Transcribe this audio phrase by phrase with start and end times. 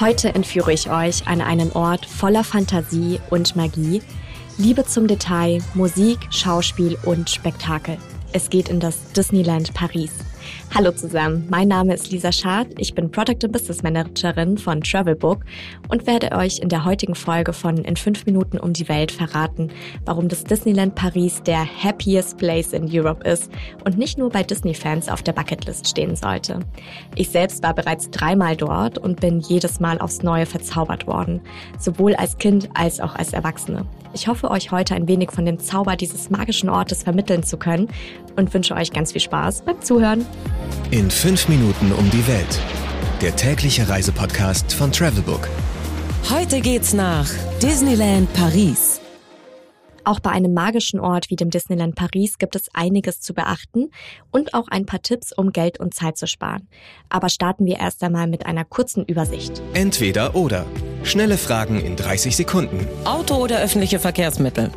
[0.00, 4.00] Heute entführe ich euch an einen Ort voller Fantasie und Magie,
[4.56, 7.98] Liebe zum Detail, Musik, Schauspiel und Spektakel.
[8.32, 10.12] Es geht in das Disneyland Paris.
[10.74, 15.40] Hallo zusammen, mein Name ist Lisa Schad, ich bin Product and Business Managerin von Travelbook
[15.88, 19.70] und werde euch in der heutigen Folge von In 5 Minuten um die Welt verraten,
[20.04, 23.50] warum das Disneyland Paris der happiest place in Europe ist
[23.84, 26.60] und nicht nur bei Disney-Fans auf der Bucketlist stehen sollte.
[27.16, 31.40] Ich selbst war bereits dreimal dort und bin jedes Mal aufs Neue verzaubert worden,
[31.78, 33.86] sowohl als Kind als auch als Erwachsene.
[34.14, 37.88] Ich hoffe, euch heute ein wenig von dem Zauber dieses magischen Ortes vermitteln zu können
[38.38, 40.24] und wünsche euch ganz viel Spaß beim Zuhören.
[40.90, 42.58] In fünf Minuten um die Welt.
[43.20, 45.48] Der tägliche Reisepodcast von Travelbook.
[46.30, 47.28] Heute geht's nach
[47.60, 49.00] Disneyland Paris.
[50.04, 53.90] Auch bei einem magischen Ort wie dem Disneyland Paris gibt es einiges zu beachten
[54.30, 56.66] und auch ein paar Tipps, um Geld und Zeit zu sparen.
[57.10, 59.60] Aber starten wir erst einmal mit einer kurzen Übersicht.
[59.74, 60.64] Entweder oder.
[61.02, 62.86] Schnelle Fragen in 30 Sekunden.
[63.04, 64.70] Auto oder öffentliche Verkehrsmittel?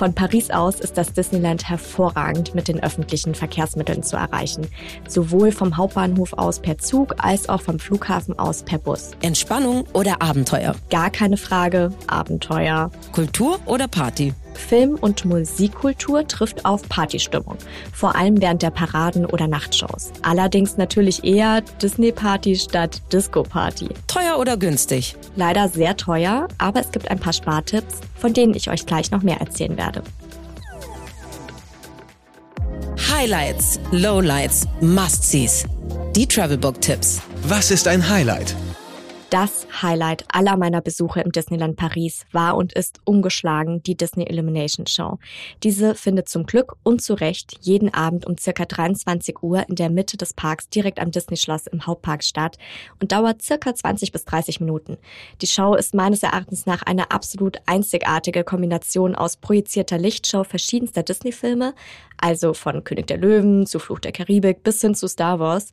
[0.00, 4.66] Von Paris aus ist das Disneyland hervorragend mit den öffentlichen Verkehrsmitteln zu erreichen.
[5.06, 9.10] Sowohl vom Hauptbahnhof aus per Zug als auch vom Flughafen aus per Bus.
[9.20, 10.74] Entspannung oder Abenteuer?
[10.88, 12.90] Gar keine Frage, Abenteuer.
[13.12, 14.32] Kultur oder Party?
[14.54, 17.56] Film- und Musikkultur trifft auf Partystimmung,
[17.92, 20.12] vor allem während der Paraden oder Nachtshows.
[20.22, 23.88] Allerdings natürlich eher Disney-Party statt Disco-Party.
[24.06, 25.16] Teuer oder günstig?
[25.36, 29.22] Leider sehr teuer, aber es gibt ein paar Spartipps, von denen ich euch gleich noch
[29.22, 30.02] mehr erzählen werde.
[33.10, 35.66] Highlights, Lowlights, Must-Sees.
[36.16, 37.20] Die Travelbook-Tipps.
[37.44, 38.54] Was ist ein Highlight?
[39.30, 44.88] Das Highlight aller meiner Besuche im Disneyland Paris war und ist ungeschlagen die Disney Illumination
[44.88, 45.20] Show.
[45.62, 49.88] Diese findet zum Glück und zu Recht jeden Abend um circa 23 Uhr in der
[49.88, 52.58] Mitte des Parks direkt am Disney Schloss im Hauptpark statt
[53.00, 54.98] und dauert circa 20 bis 30 Minuten.
[55.42, 61.74] Die Show ist meines Erachtens nach eine absolut einzigartige Kombination aus projizierter Lichtshow verschiedenster Disney-Filme,
[62.18, 65.70] also von König der Löwen zu Fluch der Karibik bis hin zu Star Wars,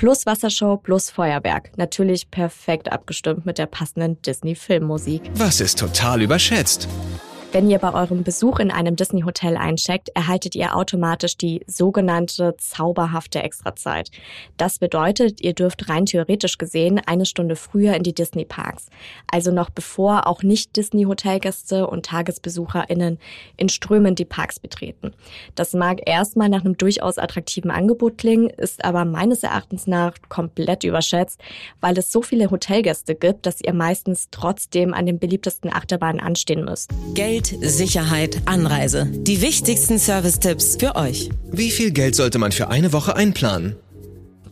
[0.00, 1.76] plus Wassershow plus Feuerwerk.
[1.76, 5.20] Natürlich perfekt abgestimmt mit der passenden Disney-Filmmusik.
[5.34, 6.88] Was ist total überschätzt?
[7.52, 13.42] Wenn ihr bei eurem Besuch in einem Disney-Hotel eincheckt, erhaltet ihr automatisch die sogenannte zauberhafte
[13.42, 14.12] Extrazeit.
[14.56, 18.86] Das bedeutet, ihr dürft rein theoretisch gesehen eine Stunde früher in die Disney-Parks.
[19.26, 23.18] Also noch bevor auch nicht-Disney-Hotelgäste und TagesbesucherInnen
[23.56, 25.12] in Strömen die Parks betreten.
[25.56, 30.84] Das mag erstmal nach einem durchaus attraktiven Angebot klingen, ist aber meines Erachtens nach komplett
[30.84, 31.40] überschätzt,
[31.80, 36.64] weil es so viele Hotelgäste gibt, dass ihr meistens trotzdem an den beliebtesten Achterbahnen anstehen
[36.64, 36.92] müsst.
[37.14, 39.06] Geld Geld, Sicherheit, Anreise.
[39.06, 41.30] Die wichtigsten Service-Tipps für euch.
[41.50, 43.76] Wie viel Geld sollte man für eine Woche einplanen?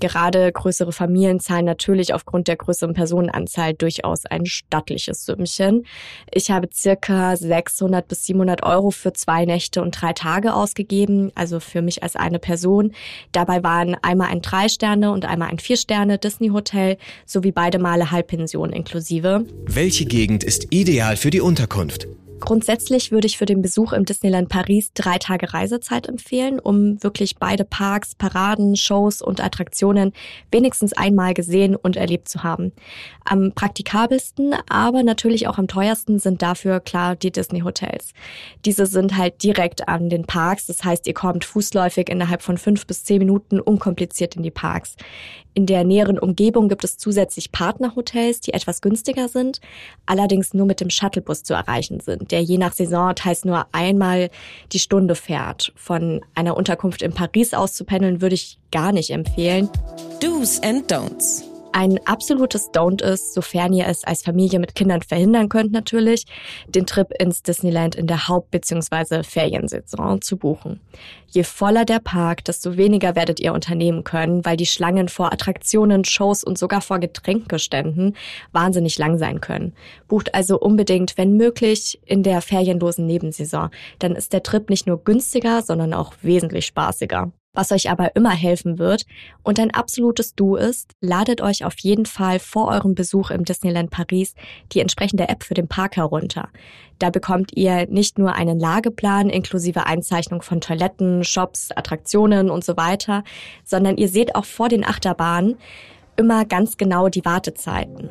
[0.00, 5.84] Gerade größere Familien zahlen natürlich aufgrund der größeren Personenanzahl durchaus ein stattliches Sümmchen.
[6.32, 11.58] Ich habe circa 600 bis 700 Euro für zwei Nächte und drei Tage ausgegeben, also
[11.58, 12.92] für mich als eine Person.
[13.32, 16.96] Dabei waren einmal ein Drei-Sterne und einmal ein Vier-Sterne Disney-Hotel
[17.26, 19.44] sowie beide Male Halbpension inklusive.
[19.66, 22.06] Welche Gegend ist ideal für die Unterkunft?
[22.40, 27.36] Grundsätzlich würde ich für den Besuch im Disneyland Paris drei Tage Reisezeit empfehlen, um wirklich
[27.36, 30.12] beide Parks, Paraden, Shows und Attraktionen
[30.50, 32.72] wenigstens einmal gesehen und erlebt zu haben.
[33.24, 38.12] Am praktikabelsten, aber natürlich auch am teuersten sind dafür klar die Disney Hotels.
[38.64, 42.86] Diese sind halt direkt an den Parks, das heißt, ihr kommt fußläufig innerhalb von fünf
[42.86, 44.96] bis zehn Minuten unkompliziert in die Parks.
[45.58, 49.60] In der näheren Umgebung gibt es zusätzlich Partnerhotels, die etwas günstiger sind,
[50.06, 54.30] allerdings nur mit dem Shuttlebus zu erreichen sind, der je nach Saison teils nur einmal
[54.70, 55.72] die Stunde fährt.
[55.74, 59.68] Von einer Unterkunft in Paris aus zu pendeln würde ich gar nicht empfehlen.
[60.20, 61.47] Do's and Don'ts.
[61.78, 66.24] Ein absolutes Don't ist, sofern ihr es als Familie mit Kindern verhindern könnt natürlich,
[66.66, 69.22] den Trip ins Disneyland in der Haupt- bzw.
[69.22, 70.80] Feriensaison zu buchen.
[71.28, 76.04] Je voller der Park, desto weniger werdet ihr unternehmen können, weil die Schlangen vor Attraktionen,
[76.04, 78.16] Shows und sogar vor Getränkeständen
[78.50, 79.72] wahnsinnig lang sein können.
[80.08, 83.70] Bucht also unbedingt, wenn möglich, in der ferienlosen Nebensaison.
[84.00, 87.30] Dann ist der Trip nicht nur günstiger, sondern auch wesentlich spaßiger.
[87.58, 89.04] Was euch aber immer helfen wird
[89.42, 93.90] und ein absolutes Du ist, ladet euch auf jeden Fall vor eurem Besuch im Disneyland
[93.90, 94.36] Paris
[94.70, 96.50] die entsprechende App für den Park herunter.
[97.00, 102.76] Da bekommt ihr nicht nur einen Lageplan inklusive Einzeichnung von Toiletten, Shops, Attraktionen und so
[102.76, 103.24] weiter,
[103.64, 105.56] sondern ihr seht auch vor den Achterbahnen
[106.14, 108.08] immer ganz genau die Wartezeiten.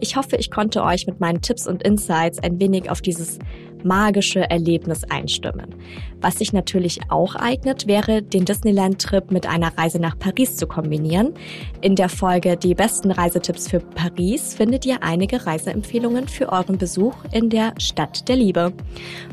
[0.00, 3.38] Ich hoffe, ich konnte euch mit meinen Tipps und Insights ein wenig auf dieses
[3.84, 5.74] magische Erlebnis einstimmen.
[6.20, 11.32] Was sich natürlich auch eignet, wäre, den Disneyland-Trip mit einer Reise nach Paris zu kombinieren.
[11.80, 17.14] In der Folge Die besten Reisetipps für Paris findet ihr einige Reiseempfehlungen für euren Besuch
[17.30, 18.72] in der Stadt der Liebe.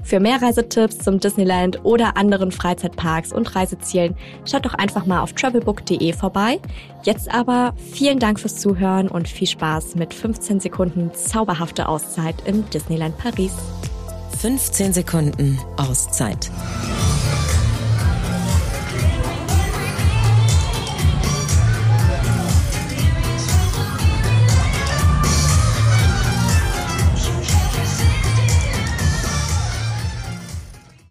[0.04, 4.16] Für mehr Reisetipps zum Disneyland oder anderen Freizeitparks und Reisezielen
[4.46, 6.60] schaut doch einfach mal auf travelbook.de vorbei.
[7.04, 12.68] Jetzt aber vielen Dank fürs Zuhören und viel Spaß mit 15 Sekunden zauberhafte Auszeit im
[12.70, 13.54] Disneyland Paris.
[14.46, 16.52] 15 Sekunden Auszeit.